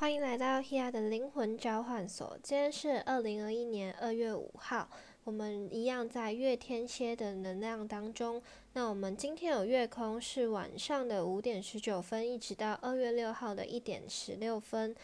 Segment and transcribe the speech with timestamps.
[0.00, 2.38] 欢迎来到 Hea 的灵魂交换所。
[2.40, 4.88] 今天是二零二一年二月五号，
[5.24, 8.40] 我们一样在月天蝎的能量当中。
[8.74, 14.94] 那我们今天有月空，是晚上的五点十九分，一直到二月六号的一点十六分。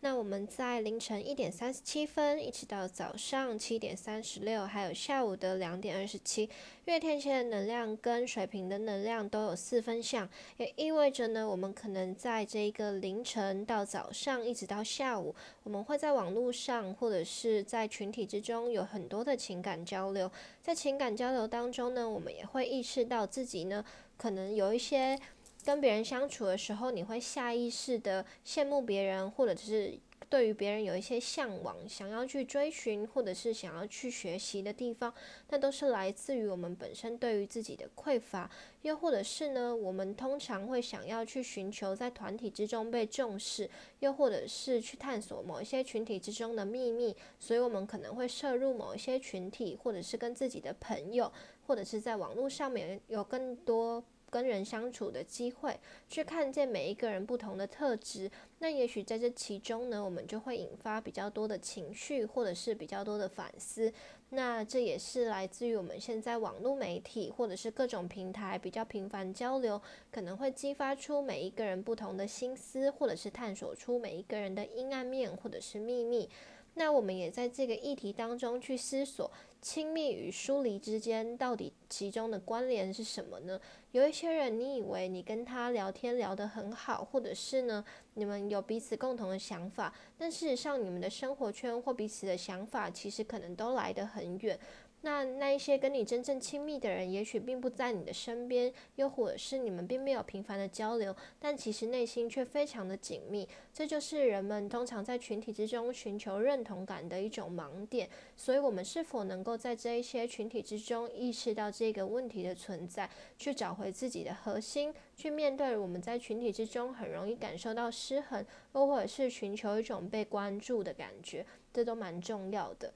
[0.00, 6.48] 那我们在凌晨一点三十七分，一直到早上七点三十六，还有下午的两点二十七，
[6.84, 15.34] 月天蝎的能量跟水瓶的能量都有四分相，也意味着呢，我们可能在这一个凌晨到早上，一直到下午，
[15.64, 20.30] 我们会在网络上或者是在群体之中有很多的情感交流，
[20.62, 23.84] 在情感交流当中呢，我们也会意识到自己呢，
[24.16, 25.18] 可能有一些。
[25.64, 29.98] 跟别人相处的时候，你会下意识的羡慕别人，或者是
[30.30, 35.12] 对于别人有一些向往，想要去追寻，或者是想要去学习的地方，
[35.50, 38.50] 那都是来自于我们本身对于自己的匮乏，
[38.82, 43.68] 又或者是呢，我们通常会想要去寻求在团体之中被重视，
[44.00, 51.30] 又或者是去探索某一些群体之中的秘密，所以我们可能会摄入某一些群体，或者是跟自己的朋友，
[51.66, 54.02] 或者是在网络上面有更多。
[54.30, 63.92] 跟人相处的机会，去看见每一个人不同的特质，那也许在这其中呢，我们就会引发比较多的情绪，或者是比较多的反思。
[64.30, 76.28] 那这也是来自于我们现在网络媒体或者是各种平台比较频繁交流，可能会激发出每一个人不同的心思，或者是探索出每一个人的阴暗面或者是秘密。
[76.74, 79.30] 那我们也在这个议题当中去思索，
[79.62, 83.60] 亲密与疏离之间到底其中的关联是什么呢？
[83.92, 94.58] 有一些人，你以为你跟他聊天聊得很好，或者是呢，你们有彼此共同的想法，但事实上你们的生活圈或彼此的想法，其实可能都来得很远。
[95.02, 103.48] 那那一些跟你真正亲密的人，也许并不在你的身边，又或者是你们并没有频繁的交流，但其实内心却非常的紧密。
[103.72, 108.10] 这就是人们通常在群体之中寻求认同感的一种盲点。
[108.36, 113.08] 所以，我们是否能够在这一些群体之中意识到这个问题的存在，
[113.38, 118.44] 去找回自己的核心，去面对我们在群体之中很容易感受到失衡，
[118.74, 122.92] 又或者是寻求一种被关注的感觉，这都蛮重要的。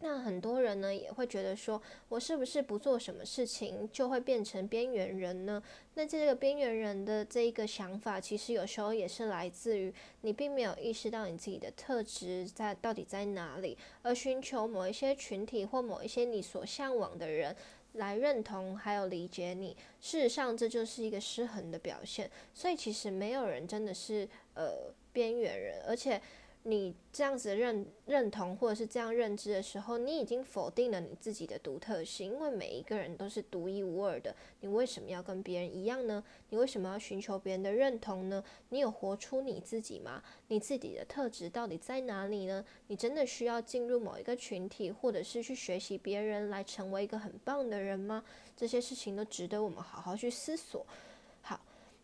[0.00, 5.62] 那很多人呢也会觉得说，我是不是不做什么事情就会变成边缘人呢？
[5.94, 17.56] 那这个边缘人的这一个想法，其实有时候也是来自于你并没有意识到你自己的特质在到底在哪里，而寻求某一些群体或某一些你所向往的人
[17.96, 19.76] 来认同还有理解你。
[20.00, 22.30] 事实上，这就是一个失衡的表现。
[22.54, 26.20] 所以，其实没有人真的是呃边缘人，而且。
[26.68, 34.34] 你这样子认认同或者是这样认知的时候，你已经否定了你自己的独特性，因为每一个人都是独一无二的。
[34.62, 36.24] 你为什么要跟别人一样呢？
[36.50, 38.42] 你为什么要寻求别人的认同呢？
[38.70, 40.20] 你有活出你自己吗？
[40.48, 42.64] 你自己的特质到底在哪里呢？
[42.88, 48.24] 你真的需要进入某一个群体，或者是去学习别人来成为一个很棒的人吗？
[48.56, 50.84] 这些事情都值得我们好好去思索。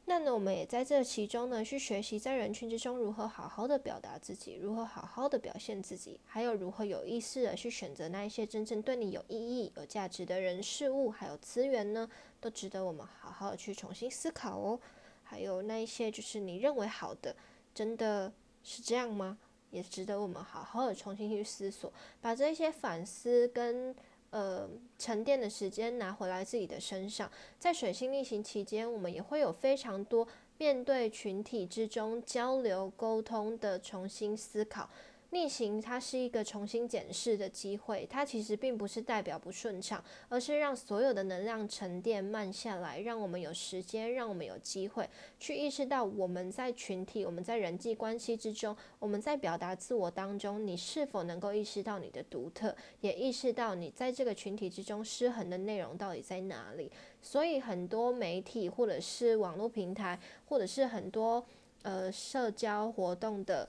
[0.05, 12.09] 那呢，我们也在这其中呢，去学习在人群之中如何好好的表达自己，如何好好的表现自己，还有如何有意识的去选择那一些真正对你有意义、有价值的人事物，还有资源呢，
[12.41, 14.79] 都值得我们好好的去重新思考哦。
[15.23, 17.35] 还有那一些就是你认为好的，
[17.73, 18.33] 真的
[18.65, 19.39] 是这样吗？
[19.71, 23.95] 也值得我们好好的重新去思索，把这些反思跟。
[24.33, 24.67] 呃，
[24.99, 30.27] 沉淀的时间拿回来自己的身上，在水星逆行期间，我们也会有非常多
[30.57, 34.89] 面对群体之中交流沟通的重新思考。
[35.35, 38.07] 逆行，它是一个重新检视的机会。
[38.11, 45.09] 它其实并不是代表不顺畅，而是让所有的能量沉淀慢下来，让我们有时间，让我们有机会
[45.41, 56.93] 去意识到我们在群体、我们在人际关系之中，我们在表达自我当中，你是否能够意识到你的独特，也意识到你在这个群体之中失衡的内容到底在哪里。
[57.23, 61.43] 所以，很多媒体或者是网络平台，或者是很多
[61.81, 63.67] 呃社交活动的。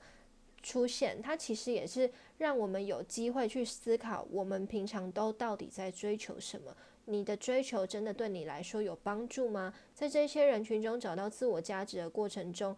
[0.64, 6.74] 出现，它其实也是让我们有机会去思考，我们平常都到底在追求什么？
[7.04, 9.74] 你的追求真的对你来说有帮助吗？
[9.94, 12.74] 在这些人群中找到自我价值的过程中，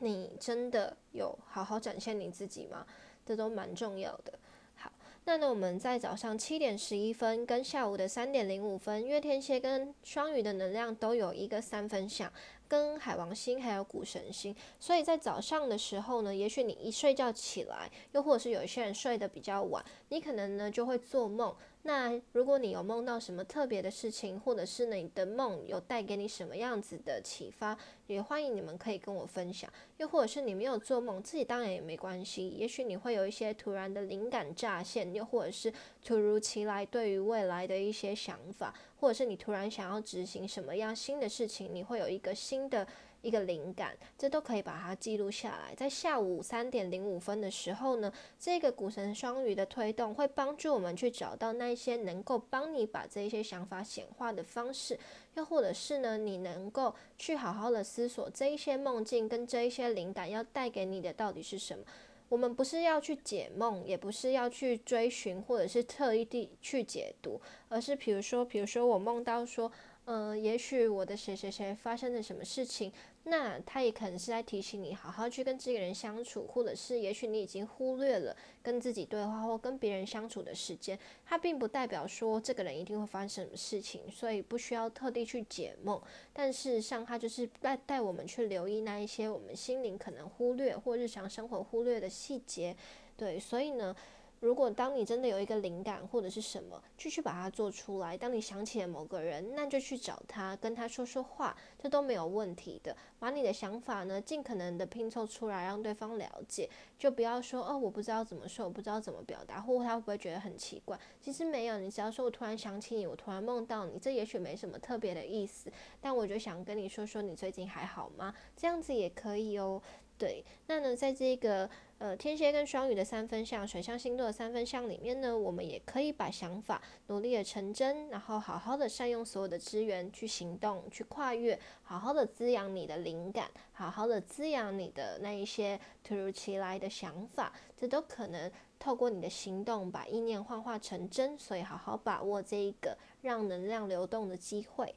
[0.00, 2.84] 你真的有好好展现你自己吗？
[3.24, 4.36] 这都蛮重要的。
[4.74, 4.92] 好，
[5.24, 12.30] 那呢，我们在早上七点十一分跟下午的三点零五分，月天蝎跟双鱼的能量都有一个三分相。
[12.74, 21.54] 跟海王星还有谷神星，所以在早上的时候呢，也许你一睡觉起来，又或者是有一些人睡得比较晚，你可能呢就会做梦。
[21.86, 27.76] 那如果你有梦到什么特别的事情，或者是你的梦有带给你什么样子的启发，
[28.06, 29.70] 也欢迎你们可以跟我分享。
[29.98, 32.48] 又或者是你没有做梦，自己当然也没关系。
[32.48, 35.70] 也许你会有一些突然的灵感乍现，又或者是
[36.02, 42.86] 突如其来对于未来的一些想法，或者是你突然想要执行什么样新的事情，你会有一个新的。
[43.24, 45.74] 一个灵感，这都可以把它记录下来。
[45.74, 54.98] 在下午三点零五分的时候呢，这个股神双鱼的推动会帮助我们去找到那些能够帮你把这些想法显化的方式，
[55.34, 61.82] 又或者是呢，你能够去好好的思索这一些梦境跟这一些灵感要带给你的到底是什么。
[62.28, 69.72] 我们不是要去解梦，也不是要去追寻，或者是特意地去解读，而是比如说，比如说我梦到说。
[70.06, 72.92] 嗯，也许我的谁谁谁发生了什么事情，
[73.26, 86.00] 那他也可能是在提醒你好好去跟这个人相处，或者是也许你已经忽略了跟自己对话或跟别人相处的时间，它并不代表说这个人一定会发生什么事情，所以不需要特地去解梦。
[86.32, 92.76] 但事实上，它就是带带我们去留意那一些我们心灵可能忽略或日常生活忽略的细节。
[93.16, 93.96] 对，所以呢。
[94.40, 98.16] 如果当你真的有一个灵感或者是什么，继续把它做出来。
[98.16, 102.94] 当你想起了某个人，那就去找他，跟他说说话，这都没有问题的。
[103.18, 106.68] 把你的想法呢，尽可能的拼凑出来，让对方了解。
[106.98, 110.98] 就不要说哦，我不知道怎么说，我不知道怎么表达，或他会不会觉得很奇怪？
[111.20, 115.72] 其实没有，你只要说我突然想起你，我突然梦到你，这也许没什么特别的意思。
[116.00, 118.34] 但我就想跟你说说，你最近还好吗？
[118.54, 119.80] 这样子也可以哦。
[120.16, 121.68] 对，那呢，在这个
[121.98, 144.94] 呃天蝎跟双鱼的三分相，水象星座的三分相里面呢，我们也可以把想法努力的成真，然后好好的善用所有的资源去行动，去跨越，好好的滋养你的灵感，好好的滋养你的那一些突如其来的想法，这都可能透过你的行动把意念幻化成真，所以好好把握这一个让能量流动的机会。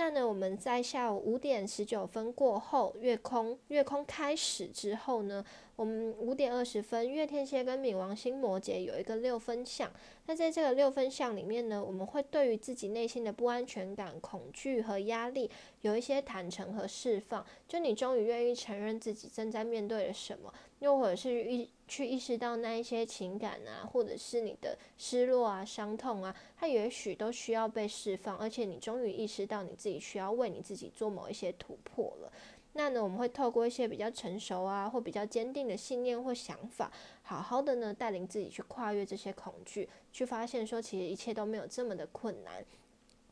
[0.00, 5.44] 那呢，我们在下午五点十九分过后，月空月空开始之后呢，
[5.80, 9.90] 我们五点二十分，月天蝎跟冥王星摩羯有一个六分相。
[10.26, 15.50] 那在这个六分相里面呢，我们会对于自己内心的不安全感、恐惧和压力
[15.80, 17.42] 有一些坦诚和释放。
[17.66, 20.52] 就你终于愿意承认自己正在面对了什么。
[20.80, 32.30] 又或者是意去意识到那一些情感啊，或者是你的失落啊、伤痛啊，它也许都需要被释放，而且你终于意识到你自己需要为你自己做某一些突破了。
[32.72, 36.90] 那呢，我们会透过一些比较成熟啊，或比较坚定的信念或想法，
[37.22, 42.64] 好好的呢带领自己去跨越这些恐惧，去发现说其实一切都没有这么的困难。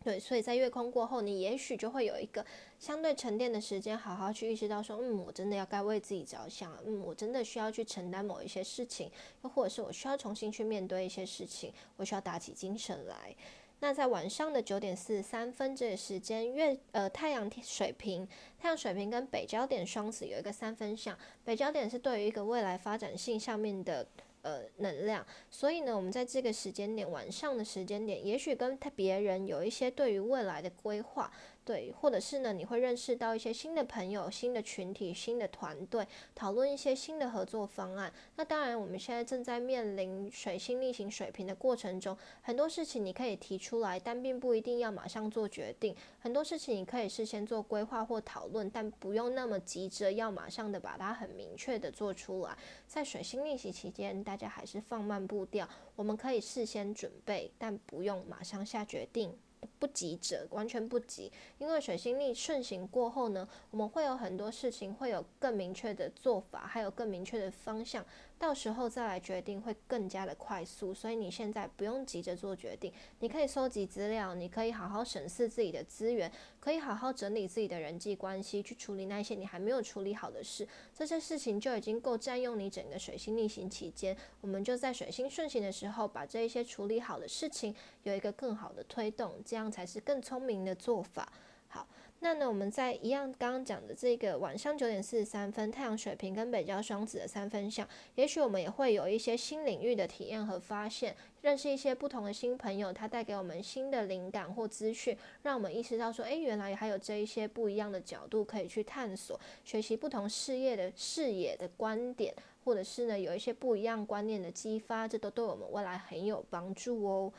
[0.05, 2.44] 对，所以在月空过后，你也许就会有一个
[2.79, 9.11] 相对沉淀的时间，好好去意识到说，嗯，我真的要该为自己着想，嗯，我真的需要去承担某一些事情，
[9.43, 13.35] 又或者是我需要重新去面对一些事情，我需要打起精神来。
[13.80, 18.26] 那在晚上的九点四十三分这个时间，月呃太阳水平，
[18.58, 24.06] 太阳水平跟北焦点双子有一个三分相，北焦点是对于一个未来发展性上面的。
[24.40, 31.30] 呃，能量，所以呢，我们在这个时间点，晚上的时间点，也许跟他别人有一些对于未来的规划。
[31.69, 38.11] 对，或者是呢，你会认识到一些新的朋友、新的群体、新的团队，讨论一些新的合作方案。
[38.37, 45.94] 那当然，我们现在正在面临水星逆行水平的过程中，很多事情你可以提出来，但并不一定要马上做决定。
[46.19, 52.56] 很多事情你可以事先做规划或讨论，但不用那么急着要马上的把它很明确的做出来。
[52.87, 59.37] 在水星逆行期间，大家还是放慢步调，我们可以事先准备，但不用马上下决定。
[59.78, 68.04] 不急着，完全不急，因为水星逆顺行过后呢，我们会有很多事情会有更明确的做法，还有更明确的方向。
[68.38, 76.30] 到时候再来决定会更加的快速，所以你现在不用急着做决定，你可以收集资料，你可以好好审视自己的资源，
[76.61, 80.68] 可以好好整理自己的人际关系，去处理那些你还没有处理好的事。
[80.94, 84.16] 这些事情就已经够占用你整个水星逆行期间。
[84.40, 91.32] 我们就在水星顺行的时候，把这一些处理好的事情有一个更好的推动，这样才是更聪明的做法。
[91.68, 91.87] 好。
[92.20, 112.34] 那呢，我们在一样刚刚讲的这个晚上九点四十三分，太阳水瓶跟北交双子的三分相，也许我们也会有一些新领域的体验和发现，认识一些不同的新朋友，他带给我们新的灵感或资讯，让我们意识到说，诶，原来还有这一些不一样的角度可以去探索，学习不同事业的视野的观点，
[112.64, 117.32] 或者是呢有一些不一样观念的激发，这都对我们未来很有帮助哦。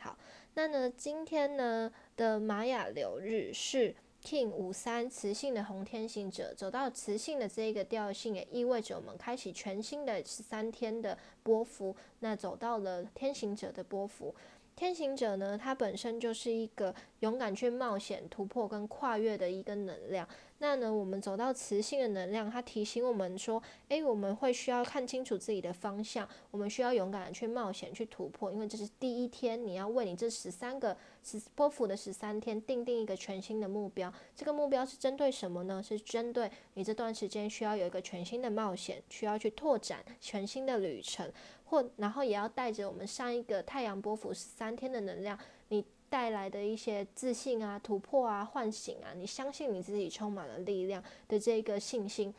[0.00, 0.16] 好，
[0.58, 3.94] 那呢今天呢的玛雅流日是。
[4.20, 11.94] King 五三雌性的红天行者走到雌性的这一个调性，也意味着我们开启全新的十三天的波幅。
[12.18, 14.34] 那走到了天行者的波幅，
[14.74, 20.28] 天行者呢，它本身就是一个勇敢去冒险、突破跟跨越的一个能量。
[20.60, 34.12] 那呢，我们走到磁性的能量，它提醒我们说，诶，我们会需要看清楚自己的方向，我们需要勇敢的去冒险、去突破，因为这是第一天，你要为你这十三个十波幅的十三天定定一个全新的目标。
[34.34, 35.80] 这个目标是针对什么呢？
[35.80, 41.32] 是针对你这段时间需要有一个全新的冒险，需要去拓展全新的旅程。
[41.66, 45.38] 或然后也要带着我们上一个太阳波幅十三天的能量，
[45.68, 52.34] 你带来的一些自信啊、突破啊、唤醒啊，你相信你自己充满了力量的这个信心，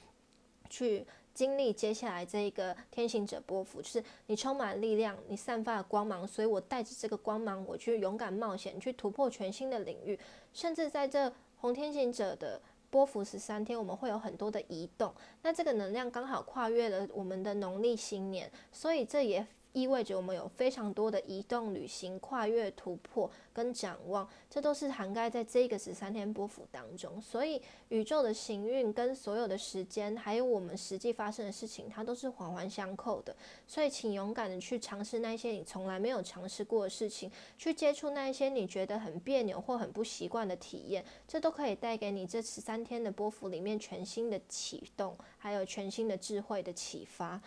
[0.70, 10.20] 去经历接下来这一个天行者波幅，就是你充满力量，你散发了光芒，所以我带着这个光芒，我去勇敢冒险，去突破全新的领域，
[10.54, 12.62] 甚至在这红天行者的。
[12.92, 19.46] 波幅十三天，我们会有很多的移动，那这个能量刚好跨越了我们的农历新年，所以这也。
[19.74, 27.22] 意味着我们有非常多的移动、旅行、跨越、突破跟展望，这都是涵盖在这个十三天波幅当中。
[27.22, 33.36] 所以宇宙的行运跟所有的时间，还有我们实际发生的事情，它都是环环相扣的。
[33.68, 47.40] 所以，请勇敢的去尝试那些你从来没有尝试过的事情，去接触那一些你觉得很别扭或很不习惯的体验，这都可以带给你这十三天的波幅里面全新的启动，还有全新的智慧的启发。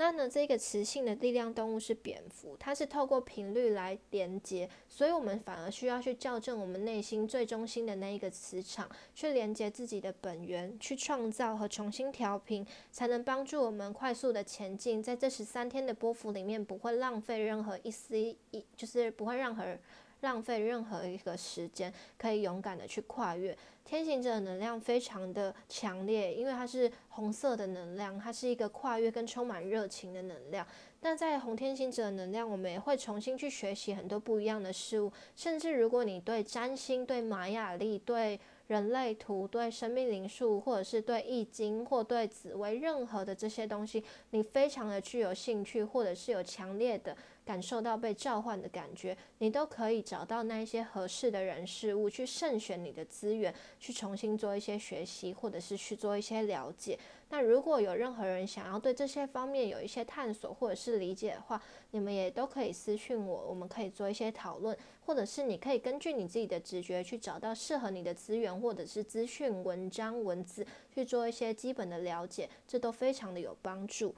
[0.00, 15.02] 那呢，这个磁性的力量动物是蝙蝠，它是透过频率来连接，所以我们反而需要去校正我们内心最中心的那一个磁场，去连接自己的本源，去创造和重新调频，才能帮助我们快速的前进。
[15.02, 18.34] 在这十三天的波幅里面，不会浪费任何一丝一，
[18.74, 19.76] 就是不会任何。
[20.20, 23.56] 浪费任何一个时间，可以勇敢的去跨越。
[23.84, 30.64] 天行者的能量非常的强烈，因为它是红色的能量，它是一个跨越跟充满热情的能量。
[31.00, 35.10] 但在红天行者的能量，我们也会重新去学习很多不一样的事物。
[35.34, 47.16] 甚至如果你对占星、对玛雅历、对人类图、对生命灵数，或者是对易经或对紫薇任何的这些东西，你非常的具有兴趣，或者是有强烈的。
[47.50, 56.96] 感受到被召唤的感觉，你都可以找到那一些合适的人事物，去慎选你的资源，去重新做一些学习，或者是去做一些了解。
[57.30, 64.76] 那如果有任何人想要对这些方面有一些探索或者是理解的话，你们也都可以私讯我，我们可以做一些讨论，
[65.06, 70.64] 或者是你可以根据你自己的直觉去找到适合你的资源或者是资讯、文章、文字
[70.94, 74.14] 去做一些基本的了解，这都非常的有帮助。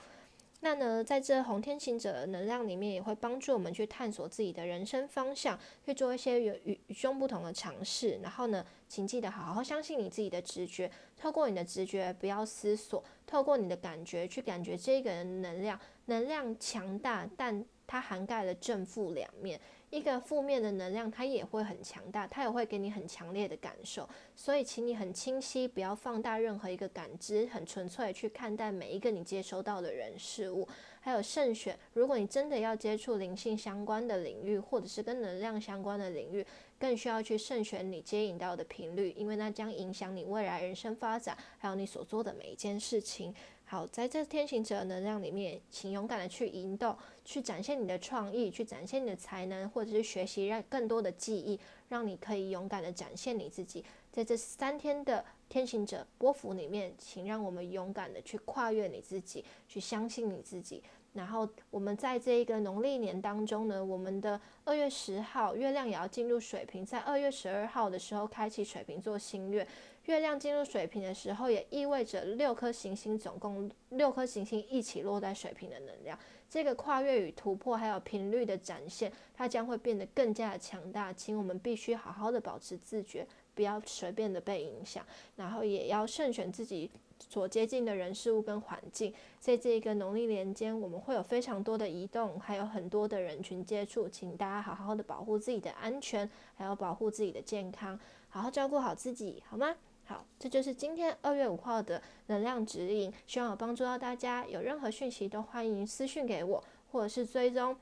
[0.65, 8.21] 那呢，在这红天行者的能量里面，也会帮助我们去探索自己的人生方向，去做一些与与与众不同的尝试。
[8.23, 15.77] 然后呢，请记得好好相信你自己的直觉，透过你的直觉，不要思索，透过你的感觉去感觉这个人能量，
[16.07, 19.61] 能量强大，但它涵盖了正负两面。
[19.93, 24.09] 一个负面的能量，它也会很强大，它也会给你很强烈的感受。
[24.35, 30.67] 所以，请你很清晰，不要放大任何一个感知，很纯粹去看待每一个你接收到的人事物。
[31.03, 36.47] 还有慎选，如果你真的要接触灵性相关的领域，或者是跟能量相关的领域，
[36.79, 43.35] 更需要去慎选你接引到的频率，因为那将影响你未来人生发展，还有你所做的每一件事情。
[43.65, 53.85] 好，在这天行者能量里面，请勇敢的去引导，去展现你的创意，去展现你的才能，或者是学习让更多的记忆，让你可以勇敢的展现你自己。
[54.11, 60.83] 在这三天的天行者波幅里面，请让我们勇敢的去跨越你自己，去相信你自己。
[61.15, 69.67] 然后我们在这一个农历年当中呢，我们的二月十号月亮也要进入水瓶，在二月十二号的时候开启水瓶座新月。
[70.07, 76.19] 月亮进入水瓶的时候，也意味着六颗行星总共六颗行星一起落在水瓶的能量。
[76.51, 81.13] 这个跨越与突破，还有频率的展现，它将会变得更加的强大。
[81.13, 85.07] 请我们必须好好的保持自觉，不要随便的被影响，
[85.37, 89.15] 然后也要慎选自己所接近的人事物跟环境。
[89.39, 99.75] 在这一个农历年间，我们会有非常多的移动，还有很多的人群接触，请大家好好的保护自己的安全，还有保护自己的健康，好好照顾好自己，好吗？
[100.05, 104.45] 好，这就是今天二月五号的能量指引，希望有帮助到大家。
[104.47, 107.77] 有任何讯息都欢迎私讯给我，或者是追踪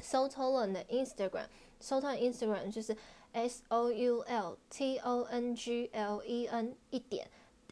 [0.00, 2.96] Soulton 的 Instagram，Soulton Instagram 就是
[3.32, 7.26] S O U L T O N G L E N 一点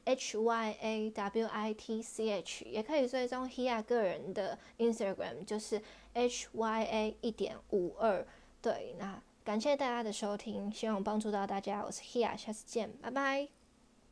[0.05, 5.83] H Y A W I T C H，也可以追踪 Hia 个人的 Instagram，就是
[6.15, 8.27] H Y A 一点五二。
[8.63, 11.85] 对，那感谢大家的收听，希望帮助到大家。
[11.85, 13.60] 我是 Hia，下次见，拜拜。